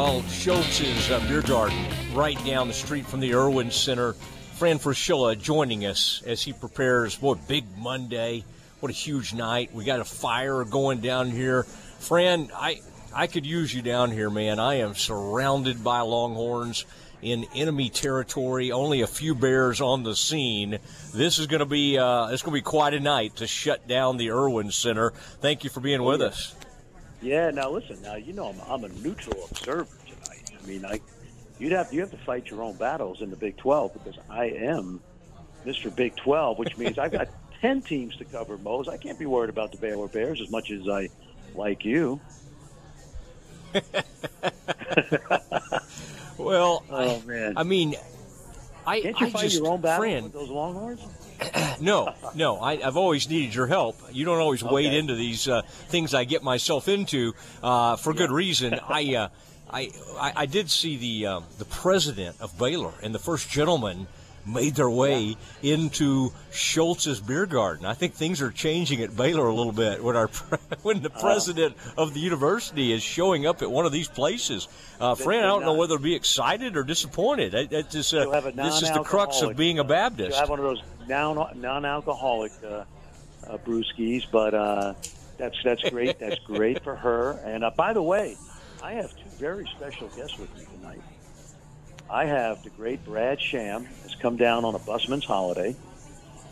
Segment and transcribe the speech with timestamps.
[0.00, 4.12] Oh, Scholz's uh, Beer Garden, right down the street from the Erwin Center.
[4.54, 8.44] Fran Fraschilla joining us as he prepares, what, Big Monday.
[8.78, 9.74] What a huge night.
[9.74, 11.64] We got a fire going down here.
[11.64, 12.80] Fran, I,
[13.12, 14.60] I could use you down here, man.
[14.60, 16.86] I am surrounded by Longhorns
[17.20, 18.70] in enemy territory.
[18.70, 20.78] Only a few Bears on the scene.
[21.12, 23.88] This is going to be uh, it's going to be quite a night to shut
[23.88, 25.10] down the Erwin Center.
[25.40, 26.54] Thank you for being with us.
[27.20, 27.50] Yeah.
[27.50, 28.00] Now listen.
[28.02, 30.50] Now you know I'm, I'm a neutral observer tonight.
[30.62, 31.00] I mean, I
[31.58, 34.46] you'd have you have to fight your own battles in the Big 12 because I
[34.46, 35.00] am
[35.66, 35.94] Mr.
[35.94, 37.28] Big 12, which means I've got
[37.60, 38.56] 10 teams to cover.
[38.58, 41.08] Mose, I can't be worried about the Baylor Bears as much as I
[41.54, 42.20] like you.
[46.38, 47.94] well, oh man, I mean,
[48.86, 51.02] I can't you I fight just, your own battle Fran, with those Longhorns?
[51.80, 52.60] no, no.
[52.60, 53.96] I, have always needed your help.
[54.12, 58.30] You don't always wade into these uh, things I get myself into uh, for good
[58.30, 58.74] reason.
[58.88, 59.28] I, uh,
[59.70, 64.06] I, I, I did see the um, the president of Baylor and the first gentleman
[64.46, 67.86] made their way into Scholz's beer garden.
[67.86, 70.28] I think things are changing at Baylor a little bit when our
[70.82, 74.68] when the president of the university is showing up at one of these places.
[75.00, 77.54] Uh, Fran, I don't know whether to be excited or disappointed.
[77.54, 79.88] It, it just, uh, You'll have a this is the crux of being a uh,
[79.88, 80.30] Baptist.
[80.30, 82.84] You'll have one of those non non-alcoholic uh,
[83.46, 84.94] uh, brewskis, but uh,
[85.36, 86.18] that's that's great.
[86.18, 87.40] That's great for her.
[87.44, 88.36] And uh, by the way,
[88.82, 91.02] I have two very special guests with me tonight.
[92.10, 95.76] I have the great Brad Sham has come down on a busman's holiday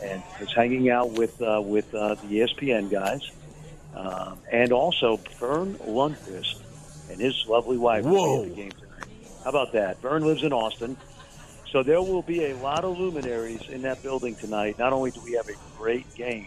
[0.02, 3.30] and is hanging out with uh, with uh, the ESPN guys,
[3.94, 6.62] um, and also Verne Lundquist
[7.10, 8.44] and his lovely wife Whoa.
[8.44, 9.04] the game tonight.
[9.44, 10.00] How about that?
[10.02, 10.96] Verne lives in Austin.
[11.77, 14.78] So there will be a lot of luminaries in that building tonight.
[14.78, 16.46] Not only do we have a great game,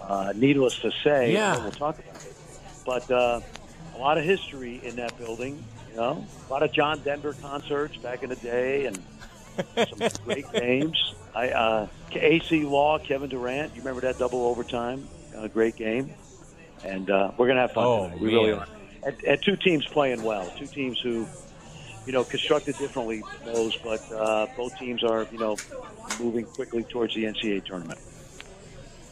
[0.00, 1.60] uh, needless to say, Yeah.
[1.60, 2.34] we'll talk about it,
[2.86, 3.40] but uh,
[3.96, 5.60] a lot of history in that building.
[5.90, 9.00] You know, a lot of John Denver concerts back in the day, and
[9.74, 11.14] some great games.
[11.34, 13.74] I uh, Acie Law, Kevin Durant.
[13.74, 15.08] You remember that double overtime?
[15.36, 16.14] Uh, great game,
[16.84, 17.84] and uh, we're gonna have fun.
[17.84, 18.20] Oh, tonight.
[18.20, 18.68] We really are.
[19.02, 20.48] And, and two teams playing well.
[20.56, 21.26] Two teams who
[22.08, 25.58] you know, constructed differently, those, but uh, both teams are, you know,
[26.18, 28.00] moving quickly towards the NCAA tournament.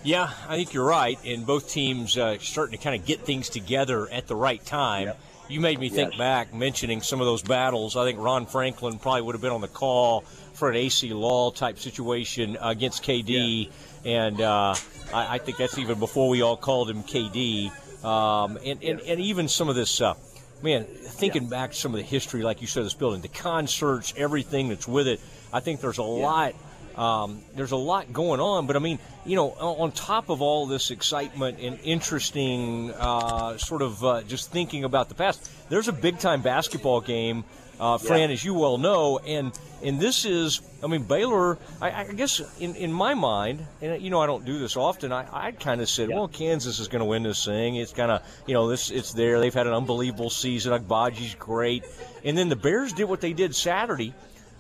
[0.03, 1.19] Yeah, I think you're right.
[1.23, 5.13] And both teams uh, starting to kind of get things together at the right time.
[5.47, 6.19] You made me think Yes.
[6.19, 7.97] back mentioning some of those battles.
[7.97, 10.23] I think Ron Franklin probably would have been on the call
[10.55, 13.71] for an Acie Law type situation against KD,
[14.07, 14.75] and uh,
[15.13, 17.71] I, I think that's even before we all called him KD.
[18.03, 20.15] Um, and, and, and even some of this, uh,
[20.63, 24.15] man, thinking back to some of the history, like you said, this building, the concerts,
[24.17, 25.21] everything that's with it.
[25.53, 26.55] I think there's a lot
[26.97, 30.41] um, there's a lot going on, but I mean, you know, on on top of
[30.41, 35.89] all this excitement and interesting uh, sort of uh, just thinking about the past, there's
[35.89, 37.45] a big time basketball game,
[37.79, 41.59] uh, Fran, as you well know, and and this is, I mean, Baylor.
[41.81, 45.13] I, I guess in, in my mind, and you know, I don't do this often.
[45.13, 47.77] I, I kind of said, well, Kansas is going to win this thing.
[47.77, 49.41] It's kind of, you know, this it's there.
[49.41, 50.73] They've had an unbelievable season.
[50.73, 51.85] Agbaji's great,
[52.25, 54.15] and then the Bears did what they did Saturday.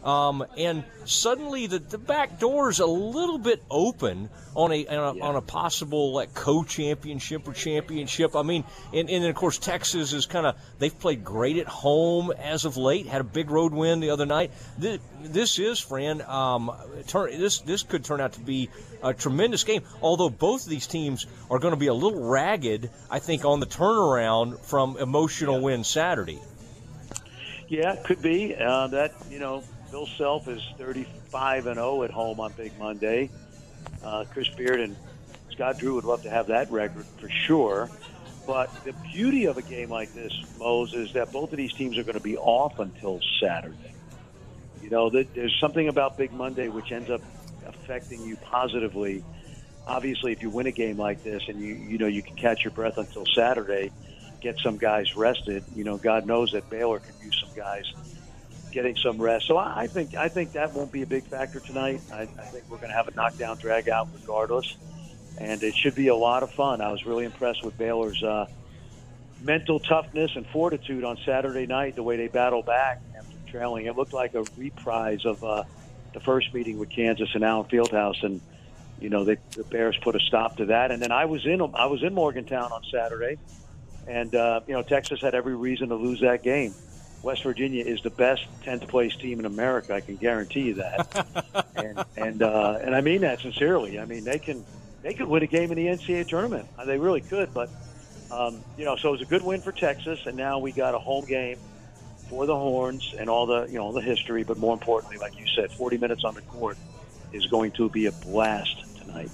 [0.06, 5.16] Um, and suddenly the, the back door is a little bit open on a, on
[5.16, 8.36] a, on a possible like co-championship or championship.
[8.36, 8.62] I mean,
[8.94, 12.64] and, and then of course Texas is kind of they've played great at home as
[12.64, 13.06] of late.
[13.06, 14.52] Had a big road win the other night.
[14.78, 16.22] This, this is, Fran.
[16.22, 16.70] Um,
[17.08, 18.70] turn, this this could turn out to be
[19.02, 19.82] a tremendous game.
[20.00, 23.58] Although both of these teams are going to be a little ragged, I think, on
[23.58, 26.40] the turnaround from emotional win Saturday.
[27.68, 28.54] Yeah, it could be.
[28.54, 29.64] Uh, that, you know,
[29.96, 33.30] Bill Self is 35 and 0 at home on Big Monday.
[34.04, 34.94] Uh, Chris Beard and
[35.50, 37.88] Scott Drew would love to have that record for sure.
[38.46, 41.96] But the beauty of a game like this, Mose, is that both of these teams
[41.96, 43.94] are going to be off until Saturday.
[44.82, 47.22] You know, there's something about Big Monday which ends up
[47.66, 49.24] affecting you positively.
[49.86, 52.64] Obviously, if you win a game like this and you you know you can catch
[52.64, 53.90] your breath until Saturday,
[54.42, 55.64] get some guys rested.
[55.74, 57.90] You know, God knows that Baylor could use some guys
[58.76, 59.46] getting some rest.
[59.46, 61.98] So I think I think that won't be a big factor tonight.
[62.12, 64.76] I, I think we're going to have a knockdown drag out regardless,
[65.38, 66.82] and it should be a lot of fun.
[66.82, 68.44] I was really impressed with Baylor's uh,
[69.40, 71.96] mental toughness and fortitude on Saturday night.
[71.96, 75.64] The way they battled back after trailing, it looked like a reprise of uh,
[76.12, 78.42] the first meeting with Kansas and Allen Fieldhouse, and
[79.00, 80.90] you know they, the Bears put a stop to that.
[80.90, 83.38] And then I was in I was in Morgantown on Saturday,
[84.06, 86.74] and uh, you know Texas had every reason to lose that game.
[87.22, 89.94] West Virginia is the best 10th place team in America.
[89.94, 93.98] I can guarantee you that, and and uh, and I mean that sincerely.
[93.98, 94.64] I mean they can
[95.02, 96.68] they could win a game in the NCAA tournament.
[96.78, 97.70] Uh, They really could, but
[98.30, 100.94] um, you know, so it was a good win for Texas, and now we got
[100.94, 101.58] a home game
[102.28, 105.46] for the horns and all the you know the history, but more importantly, like you
[105.54, 106.78] said, 40 minutes on the court
[107.32, 109.30] is going to be a blast tonight.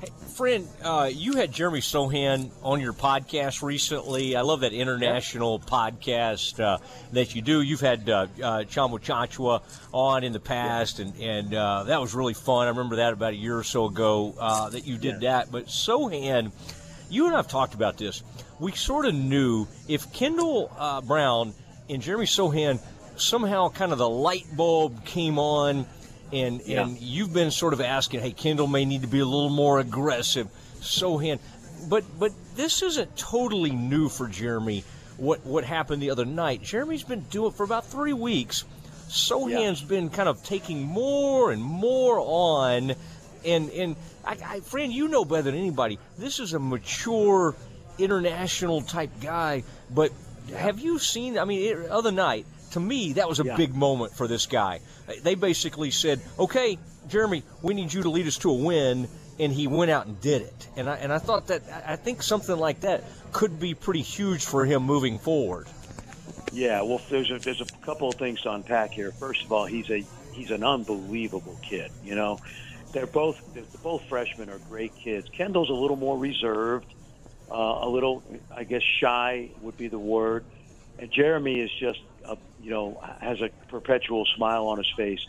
[0.00, 4.36] Hey, friend, uh, you had Jeremy Sochan on your podcast recently.
[4.36, 6.78] I love that international podcast uh,
[7.10, 7.62] that you do.
[7.62, 9.60] You've had uh, uh, Tchamwa Tchatchoua
[9.92, 12.66] on in the past, and, and uh, that was really fun.
[12.66, 15.50] I remember that about a year or so ago uh, that you did that.
[15.50, 16.52] But Sochan,
[17.10, 18.22] you and I have talked about this.
[18.60, 21.54] We sort of knew if Kendall uh, Brown
[21.90, 22.78] and Jeremy Sochan
[23.16, 25.86] somehow kind of the light bulb came on–
[26.32, 26.82] and yeah.
[26.82, 29.78] and you've been sort of asking, hey, Kendall may need to be a little more
[29.80, 30.48] aggressive.
[30.80, 31.38] Sochan,
[31.88, 34.84] but but this isn't totally new for Jeremy.
[35.16, 36.62] What what happened the other night?
[36.62, 38.64] Jeremy's been doing it for about three weeks.
[39.08, 39.88] Sochan's yeah.
[39.88, 42.94] been kind of taking more and more on,
[43.44, 45.98] and and I, I, friend, you know better than anybody.
[46.18, 47.54] This is a mature,
[47.98, 49.64] international type guy.
[49.90, 50.12] But
[50.54, 51.38] have you seen?
[51.38, 53.56] I mean, it, other night to me, that was a yeah.
[53.56, 54.80] big moment for this guy.
[55.22, 56.78] They basically said, "Okay,
[57.08, 60.20] Jeremy, we need you to lead us to a win," and he went out and
[60.20, 60.68] did it.
[60.76, 64.44] And I and I thought that I think something like that could be pretty huge
[64.44, 65.66] for him moving forward.
[66.52, 69.12] Yeah, well, there's a, there's a couple of things to unpack here.
[69.12, 71.90] First of all, he's a he's an unbelievable kid.
[72.04, 72.38] You know,
[72.92, 75.28] they're both they're, both freshmen are great kids.
[75.28, 76.92] Kendall's a little more reserved,
[77.50, 78.22] uh, a little
[78.54, 80.44] I guess shy would be the word,
[80.98, 82.07] and Jeremy is just a,
[82.60, 85.20] you know, has a perpetual smile on his face.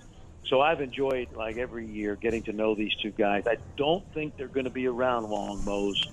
[0.48, 3.44] So I've enjoyed like every year getting to know these two guys.
[3.46, 6.04] I don't think they're going to be around long, Mose.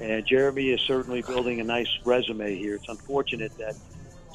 [0.00, 2.76] And Jeremy is certainly building a nice resume here.
[2.76, 3.76] It's unfortunate that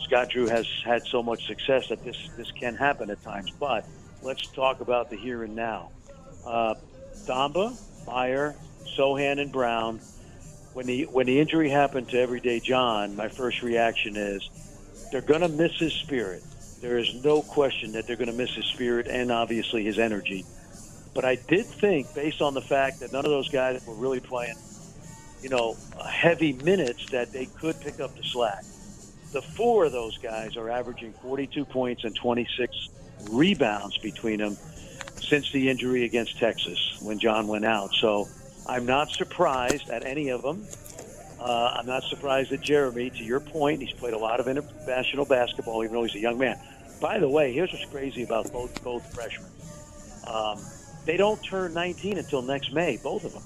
[0.04, 3.52] Scott Drew has had so much success that this this can happen at times.
[3.60, 3.88] But
[4.22, 5.92] let's talk about the here and now.
[6.46, 6.76] Uh,
[7.26, 8.56] Thamba, Mayer,
[8.98, 10.00] Sochan, and Brown.
[10.74, 14.50] When the when the injury happened to Everyday John, my first reaction is
[15.14, 16.42] they're going to miss his spirit.
[16.82, 20.44] There is no question that they're going to miss his spirit and obviously his energy.
[21.14, 24.20] But I did think, based on the fact that none of those guys were really
[24.20, 24.56] playing,
[25.44, 28.64] you know, heavy minutes, that they could pick up the slack.
[29.34, 32.90] The four of those guys are averaging 42 points and 26
[33.30, 34.58] rebounds between them
[35.22, 37.94] since the injury against Texas when John went out.
[38.02, 38.28] So
[38.66, 40.66] I'm not surprised at any of them.
[41.44, 45.26] Uh, I'm not surprised that Jeremy, to your point, he's played a lot of international
[45.26, 46.58] basketball, even though he's a young man.
[47.02, 49.50] By the way, here's what's crazy about both both freshmen.
[50.26, 50.58] Um,
[51.06, 53.44] they don't turn 19 until next May, both of them.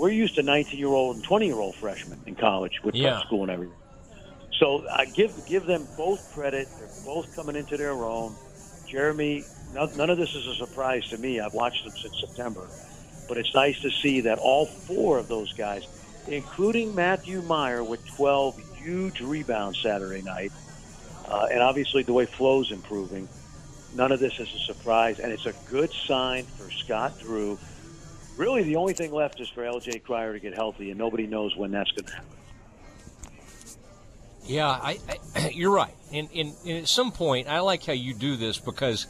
[0.00, 3.20] We're used to 19 year old and 20 year old freshmen in college with yeah.
[3.20, 3.76] school and everything.
[4.58, 6.68] So I give give them both credit.
[6.78, 8.34] They're both coming into their own.
[8.86, 9.44] Jeremy,
[9.74, 11.38] none of this is a surprise to me.
[11.38, 12.66] I've watched them since September,
[13.28, 15.86] but it's nice to see that all four of those guys
[16.28, 20.52] including Matthew Mayer with 12 huge rebounds Saturday night.
[21.28, 23.28] Uh, and obviously, the way Flo's improving,
[23.94, 27.58] none of this is a surprise, and it's a good sign for Scott Drew.
[28.36, 31.56] Really, the only thing left is for LJ Cryer to get healthy, and nobody knows
[31.56, 32.30] when that's going to happen.
[34.44, 34.98] Yeah, I,
[35.34, 35.94] I, you're right.
[36.12, 39.06] And, and, and at some point, I like how you do this because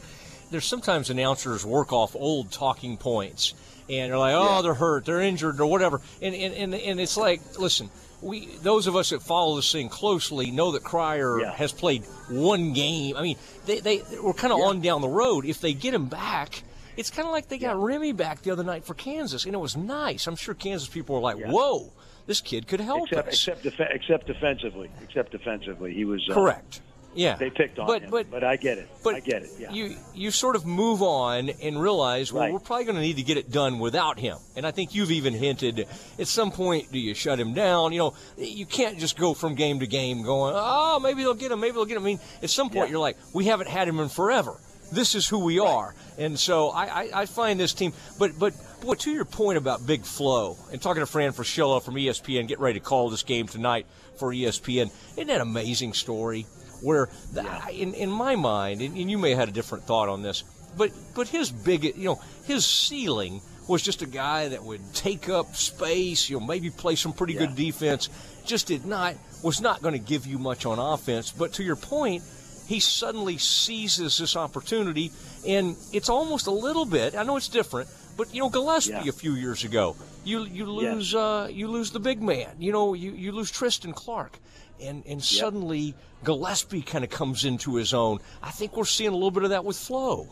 [0.51, 3.53] there's sometimes announcers work off old talking points
[3.89, 4.61] and they're like, oh, yeah.
[4.61, 6.01] they're hurt, they're injured, or whatever.
[6.21, 7.89] And, and, and, and it's like, listen,
[8.21, 11.51] we those of us that follow this thing closely know that Cryer yeah.
[11.53, 13.15] has played one game.
[13.15, 14.65] I mean, they, they were kind of yeah.
[14.65, 15.45] on down the road.
[15.45, 16.63] If they get him back,
[16.97, 17.85] it's kind of like they got yeah.
[17.85, 20.27] Remy back the other night for Kansas, and it was nice.
[20.27, 21.91] I'm sure Kansas people were like, whoa,
[22.25, 23.33] this kid could help except, us.
[23.35, 24.91] Except, def- except defensively.
[25.01, 25.93] Except defensively.
[25.93, 26.27] He was.
[26.29, 26.81] Uh, Correct.
[27.19, 28.87] Yeah, they picked on but, him, but, but I get it.
[29.03, 29.49] But I get it.
[29.59, 29.71] Yeah.
[29.71, 32.53] You you sort of move on and realize, well, right.
[32.53, 34.37] we're probably going to need to get it done without him.
[34.55, 35.85] And I think you've even hinted
[36.17, 37.91] at some point, do you shut him down?
[37.91, 41.51] You know, you can't just go from game to game going, oh, maybe they'll get
[41.51, 42.03] him, maybe they'll get him.
[42.03, 42.91] I mean, at some point, yeah.
[42.91, 44.55] you're like, we haven't had him in forever.
[44.91, 45.69] This is who we right.
[45.69, 47.93] are, and so I, I, I find this team.
[48.17, 51.93] But but boy, to your point about Big Flo, and talking to Fran Fraschilla from
[51.93, 53.85] ESPN, get ready to call this game tonight
[54.17, 54.89] for ESPN.
[55.11, 56.47] Isn't that an amazing story?
[56.81, 57.69] Where the, yeah.
[57.69, 60.43] in, in my mind, and, and you may have had a different thought on this,
[60.77, 65.29] but but his big, you know, his ceiling was just a guy that would take
[65.29, 67.41] up space, you know, maybe play some pretty yeah.
[67.41, 68.09] good defense.
[68.45, 71.31] Just did not was not going to give you much on offense.
[71.31, 72.23] But to your point,
[72.67, 75.11] he suddenly seizes this opportunity,
[75.47, 77.15] and it's almost a little bit.
[77.15, 79.09] I know it's different, but you know, Gillespie yeah.
[79.09, 81.19] a few years ago, you you lose yes.
[81.19, 82.49] uh, you lose the big man.
[82.59, 84.37] You know, you you lose Tristan Clark
[84.81, 85.95] and and suddenly yep.
[86.23, 88.19] Gillespie kind of comes into his own.
[88.41, 90.27] I think we're seeing a little bit of that with Flo.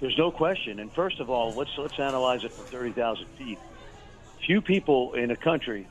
[0.00, 0.80] There's no question.
[0.80, 3.58] And first of all, let's let's analyze it from thirty thousand feet.
[4.46, 5.86] Few people in a country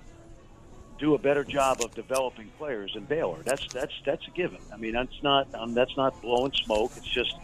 [0.97, 3.37] do a better job of developing players than Baylor.
[3.43, 4.59] That's that's that's a given.
[4.73, 6.91] I mean, that's not um, that's not blowing smoke.
[6.97, 7.35] It's just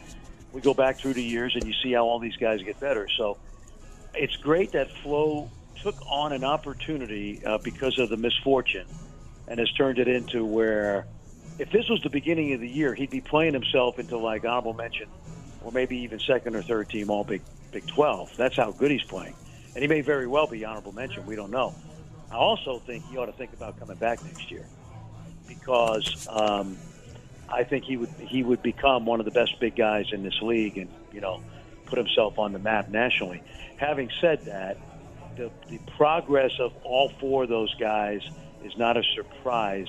[0.51, 3.07] we go back through the years and you see how all these guys get better.
[3.17, 3.37] So
[4.13, 5.49] it's great that Flo
[5.81, 8.87] took on an opportunity uh, because of the misfortune
[9.47, 11.05] and has turned it into where
[11.57, 14.73] if this was the beginning of the year, he'd be playing himself into like honorable
[14.73, 15.07] mention
[15.61, 18.29] or maybe even second or third team all Big Big 12.
[18.37, 19.35] That's how good he's playing.
[19.73, 21.25] And he may very well be honorable mention.
[21.25, 21.73] We don't know.
[22.31, 24.65] I also think he ought to think about coming back next year
[25.47, 26.77] because um,
[27.49, 30.41] I think he would he would become one of the best big guys in this
[30.41, 31.41] league and you know
[31.85, 33.43] put himself on the map nationally.
[33.77, 34.77] Having said that,
[35.35, 38.21] the, the progress of all four of those guys
[38.65, 39.87] is not a surprise.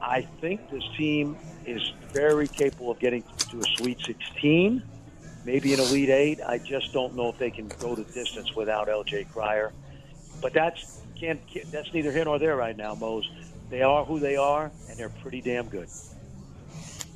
[0.00, 4.82] I think this team is very capable of getting to a Sweet 16,
[5.44, 6.40] maybe an Elite Eight.
[6.40, 9.24] I just don't know if they can go the distance without L.J.
[9.24, 9.72] Cryer.
[10.40, 11.40] But that's can't,
[11.70, 13.30] that's neither here nor there right now, Mose.
[13.68, 15.88] They are who they are, and they're pretty damn good.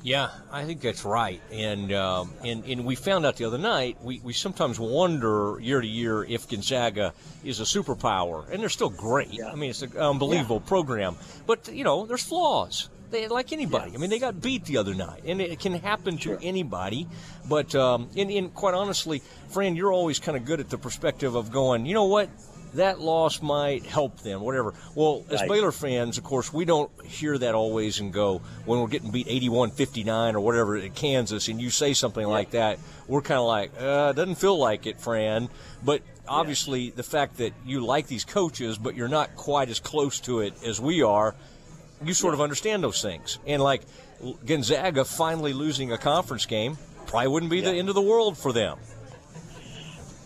[0.05, 1.41] Yeah, I think that's right.
[1.51, 3.97] And um, and and we found out the other night.
[4.03, 7.11] We, we sometimes wonder year to year if Gonzaga
[7.43, 9.33] is a superpower, and they're still great.
[9.33, 9.51] Yeah.
[9.51, 10.69] I mean, it's an unbelievable Yeah.
[10.69, 11.15] program,
[11.47, 12.87] but you know, there's flaws.
[13.09, 13.91] They, like anybody.
[13.91, 13.97] Yeah.
[13.97, 16.39] I mean, they got beat the other night, and it can happen to Sure.
[16.39, 17.07] anybody.
[17.49, 21.33] But um, and, and quite honestly, Fran, you're always kind of good at the perspective
[21.33, 21.87] of going.
[21.87, 22.29] You know what?
[22.75, 24.73] That loss might help them, whatever.
[24.95, 25.49] Well, as Right.
[25.49, 29.27] Baylor fans, of course, we don't hear that always and go when we're getting beat
[29.27, 33.71] 81-59 or whatever at Kansas, and you say something like that, we're kind of like,
[33.79, 35.49] uh, doesn't feel like it, Fran.
[35.83, 40.19] But obviously, the fact that you like these coaches, but you're not quite as close
[40.21, 41.35] to it as we are,
[42.03, 43.39] you sort of understand those things.
[43.47, 43.83] And like
[44.45, 46.77] Gonzaga finally losing a conference game
[47.07, 48.77] probably wouldn't be the end of the world for them.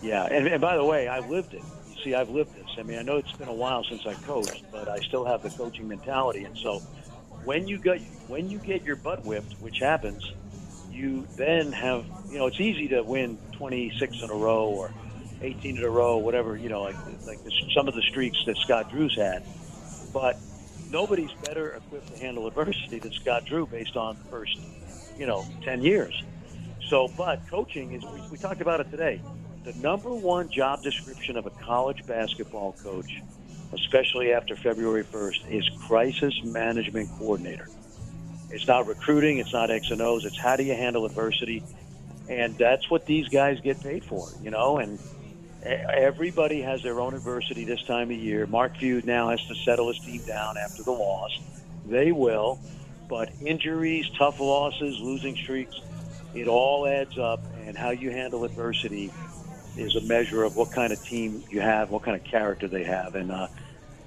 [0.01, 1.62] Yeah, and, and by the way, I lived it.
[2.03, 2.68] See, I've lived this.
[2.77, 5.44] I mean, I know it's been a while since I coached, but I still have
[5.44, 6.46] the coaching mentality.
[6.46, 6.79] And so,
[7.44, 10.24] when you get when you get your butt whipped, which happens,
[10.91, 14.91] you then have you know it's easy to win 26 in a row or
[15.41, 18.56] 18 in a row, whatever you know, like like the, some of the streaks that
[18.58, 19.44] Scott Drew's had.
[20.13, 20.39] But
[20.89, 24.58] nobody's better equipped to handle adversity than Scott Drew, based on the first
[25.18, 26.13] you know 10 years.
[26.89, 29.22] So, but coaching is we, we talked about it today.
[29.70, 33.22] The number one job description of a college basketball coach,
[33.72, 37.68] especially after February 1st, is crisis management coordinator.
[38.50, 41.62] It's not recruiting, it's not X and O's, it's how do you handle adversity.
[42.28, 44.98] And that's what these guys get paid for, you know, and
[45.64, 48.48] everybody has their own adversity this time of year.
[48.48, 51.40] Mark Few now has to settle his team down after the loss.
[51.86, 52.60] They will,
[53.08, 55.80] but injuries, tough losses, losing streaks,
[56.34, 59.12] it all adds up, and how you handle adversity
[59.79, 62.83] is a measure of what kind of team you have, what kind of character they
[62.83, 63.48] have, and uh,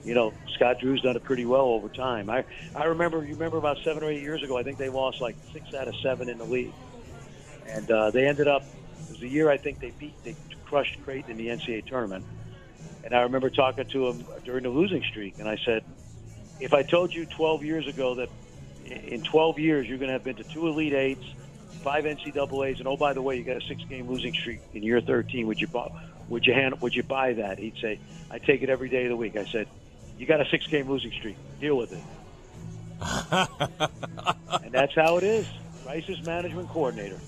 [0.04, 2.30] you know Scott Drew's done it pretty well over time.
[2.30, 5.18] I I remember you remember about seven or eight years ago, I think they lost
[5.20, 6.74] like six out of seven in the league,
[7.66, 8.62] and uh, they ended up.
[9.08, 10.36] It was the year I think they beat they
[10.68, 12.24] crushed Creighton in the NCAA tournament,
[13.04, 15.82] and I remember talking to him during the losing streak, and I said,
[16.60, 18.28] if I told you 12 years ago that
[18.84, 21.24] in 12 years you're going to have been to two Elite Eights,
[21.82, 25.00] five NCAA's, and oh by the way, you got a six-game losing streak in year
[25.00, 25.46] 13.
[25.46, 25.90] Would you buy?
[26.28, 26.80] Would you hand?
[26.80, 27.58] Would you buy that?
[27.58, 27.98] He'd say,
[28.30, 29.68] "I take it every day of the week." I said,
[30.18, 31.36] "You got a six-game losing streak.
[31.60, 32.02] Deal with it."
[34.62, 35.46] and that's how it is.
[35.84, 37.18] Crisis management coordinator.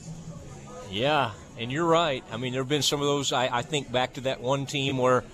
[0.91, 2.23] Yeah, and you're right.
[2.31, 3.33] I mean, there have been some of those.
[3.33, 5.25] I, I think back to that one team where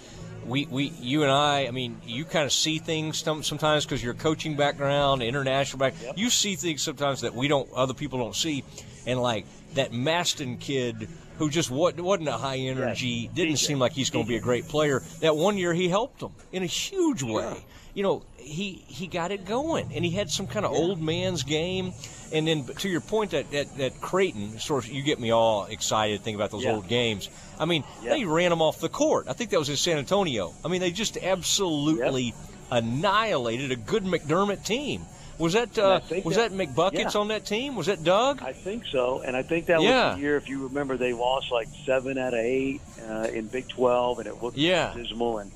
[0.47, 4.15] we, we you and I, I mean, you kind of see things sometimes because your
[4.15, 6.17] coaching background, international back, Yep.
[6.17, 8.65] you see things sometimes that we don't, other people don't see.
[9.07, 14.11] And like that Maston kid who just wasn't, a high energy, didn't seem like he's
[14.11, 15.03] going to be a great player.
[15.21, 17.65] That one year he helped them in a huge way.
[17.95, 21.43] You know, he he got it going, and he had some kind of old man's
[21.43, 21.93] game.
[22.33, 25.65] And then to your point that that, that Creighton, sort of, you get me all
[25.65, 26.75] excited thinking about those Yeah.
[26.75, 27.29] old games.
[27.59, 28.11] I mean, Yeah.
[28.11, 29.27] they ran them off the court.
[29.29, 30.53] I think that was in San Antonio.
[30.65, 32.33] I mean, they just absolutely
[32.71, 35.07] annihilated a good McDermott team.
[35.41, 37.21] Was that uh, was that- that, McBuckets yeah.
[37.21, 37.75] on that team?
[37.75, 38.43] Was that Doug?
[38.43, 40.09] I think so, and I think that Yeah.
[40.11, 40.37] was the year.
[40.37, 44.29] If you remember, they lost like seven out of eight uh, in Big Twelve, and
[44.29, 44.93] it looked Yeah.
[44.95, 45.39] dismal.
[45.39, 45.51] And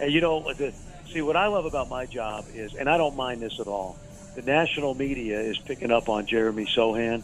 [0.00, 0.72] and you know, the,
[1.12, 3.96] see what I love about my job is, and I don't mind this at all.
[4.34, 7.22] The national media is picking up on Jeremy Sochan.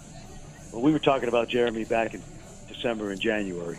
[0.72, 2.22] Well, we were talking about Jeremy back in
[2.68, 3.78] December and January,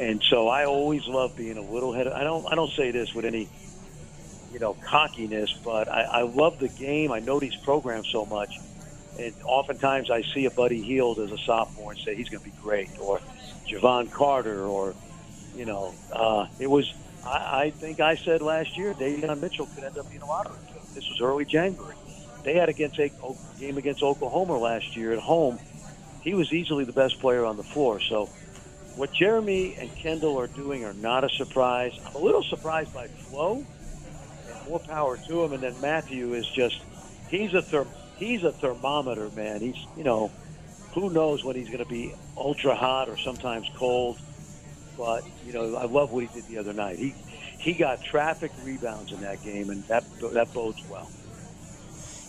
[0.00, 2.08] and so I always love being a little head.
[2.08, 2.44] I don't.
[2.50, 3.48] I don't say this with any
[4.52, 7.10] you know, cockiness, but I, I love the game.
[7.10, 8.60] I know these programs so much.
[9.18, 12.48] And oftentimes I see a Buddy Hield as a sophomore and say he's going to
[12.48, 13.20] be great, or
[13.68, 14.94] Jevon Carter, or,
[15.54, 16.92] you know, uh, it was,
[17.24, 20.56] I, I think I said last year, Davion Mitchell could end up being a lottery
[20.72, 20.94] pick.
[20.94, 21.94] this was early January.
[22.44, 23.10] They had against a
[23.58, 25.58] game against Oklahoma last year at home.
[26.22, 28.00] He was easily the best player on the floor.
[28.08, 28.28] So
[28.96, 31.92] what Jeremy and Kendall are doing are not a surprise.
[32.04, 33.64] I'm a little surprised by Flo,
[34.66, 35.52] more power to him.
[35.52, 36.74] And then Matthew is just
[37.26, 39.60] he's a therm- he's a thermometer, man.
[39.60, 40.34] He's you know
[40.94, 44.18] who knows when he's going to be ultra hot or sometimes cold.
[44.96, 46.98] But you know I love what he did the other night.
[46.98, 47.16] He
[47.58, 50.04] he got traffic rebounds in that game, and that
[50.34, 51.12] that bodes well.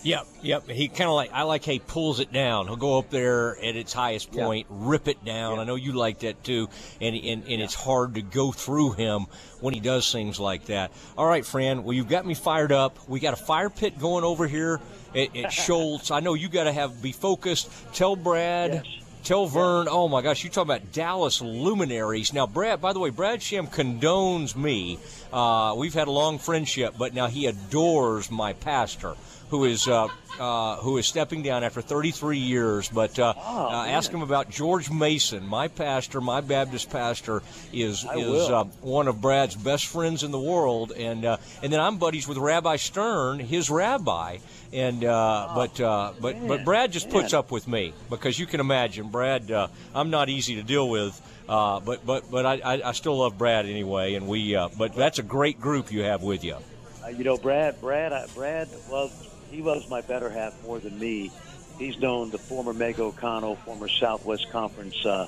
[0.04, 0.70] Yep, yep.
[0.70, 2.68] He kind of like I like how he pulls it down.
[2.68, 4.76] He'll go up there at its highest point, yeah.
[4.78, 5.56] rip it down.
[5.56, 5.62] Yeah.
[5.62, 6.70] I know you like that too,
[7.00, 7.64] and and, and yeah.
[7.64, 9.28] it's hard to go through him
[9.62, 10.92] when he does things like that.
[11.18, 11.84] All right, Fran.
[11.84, 12.98] Well, you've got me fired up.
[13.08, 14.82] We got a fire pit going over here
[15.16, 16.12] at, at Scholz.
[16.12, 17.70] I know you got to have be focused.
[17.94, 18.74] Tell Brad.
[18.74, 19.00] Yes.
[19.24, 22.34] Tell Verne, oh my gosh, you talk about Dallas luminaries.
[22.34, 25.00] Now, Brad, by the way, Brad Sham condones me.
[25.32, 29.16] Uh, we've had a long friendship, but now he adores my pastor
[29.54, 30.08] who is uh,
[30.40, 32.90] uh, who is stepping down after 33 years.
[32.90, 38.04] But uh, oh, uh, ask him about George Mason, my pastor, my Baptist pastor, is
[38.04, 41.80] I is uh, one of Brad's best friends in the world, and uh, and then
[41.80, 44.40] I'm buddies with Rabbi Stern, his rabbi,
[44.74, 47.22] and uh, oh, but uh, but man, but Brad just man.
[47.22, 50.90] puts up with me because you can imagine, Brad, uh, I'm not easy to deal
[50.90, 51.22] with.
[51.48, 54.56] Uh, but but but I, I, still love Brad anyway, and we.
[54.56, 56.56] Uh, but that's a great group you have with you.
[57.04, 57.82] Uh, you know, Brad.
[57.82, 58.14] Brad.
[58.34, 61.32] Brad loves he loves my better half more than me.
[61.78, 65.28] He's known the former Meg O'Connell, former Southwest Conference, uh,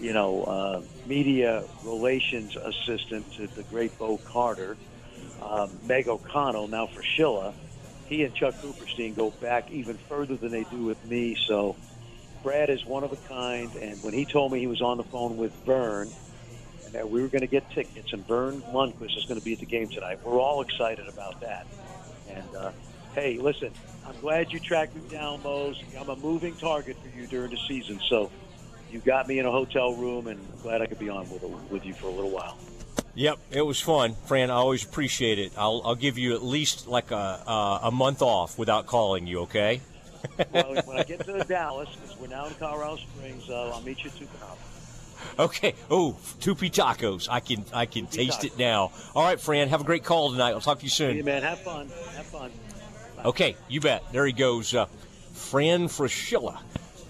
[0.00, 4.76] you know, uh, media relations assistant to the great Bo Carter.
[5.42, 7.52] Um, Meg O'Connell, now Fraschilla,
[8.06, 11.36] he and Chuck Cooperstein go back even further than they do with me.
[11.46, 11.76] So
[12.42, 13.74] Brad is one of a kind.
[13.76, 16.10] And when he told me he was on the phone with Verne
[16.86, 19.52] and that we were going to get tickets, and Verne Lundquist is going to be
[19.52, 21.66] at the game tonight, we're all excited about that.
[22.28, 22.72] And uh,
[23.14, 23.72] hey, listen,
[24.06, 25.82] I'm glad you tracked me down, Mose.
[25.98, 28.30] I'm a moving target for you during the season, so
[28.90, 31.42] you got me in a hotel room, and I'm glad I could be on with,
[31.70, 32.58] with you for a little while.
[33.14, 34.50] Yep, it was fun, Fran.
[34.50, 35.52] I always appreciate it.
[35.56, 39.40] I'll, I'll give you at least like a uh, a month off without calling you.
[39.40, 39.80] Okay.
[40.52, 44.04] well, when I get to Dallas, because we're now in Colorado Springs, uh, I'll meet
[44.04, 45.74] you at Tupi Okay.
[45.90, 47.28] Oh, Tupi tacos.
[47.30, 48.44] I can I can Tupi taste tacos.
[48.44, 48.92] it now.
[49.14, 49.68] All right, Fran.
[49.68, 50.50] Have a great call tonight.
[50.50, 51.16] I'll talk to you soon.
[51.16, 51.42] Hey, man.
[51.42, 51.88] Have fun.
[52.16, 52.50] Have fun.
[53.24, 54.02] Okay, you bet.
[54.12, 54.74] There he goes.
[54.74, 54.86] Uh,
[55.32, 56.58] Fran Fraschilla,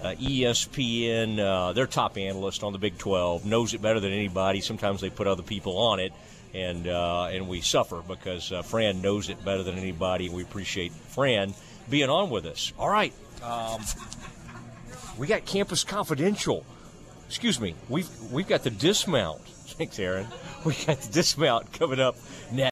[0.02, 4.60] uh, ESPN, uh, their top analyst on the Big 12, knows it better than anybody.
[4.60, 6.12] Sometimes they put other people on it,
[6.52, 10.28] and uh, and we suffer because uh, Fran knows it better than anybody.
[10.28, 11.54] We appreciate Fran
[11.88, 12.72] being on with us.
[12.76, 13.12] All right,
[13.44, 13.80] um,
[15.16, 16.64] we got Campus Confidential.
[17.28, 19.42] Excuse me, we've we've got the dismount.
[19.80, 20.26] Thanks, Aaron.
[20.64, 22.16] We got the dismount coming up
[22.50, 22.68] next.